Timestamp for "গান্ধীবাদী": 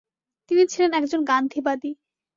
1.25-1.91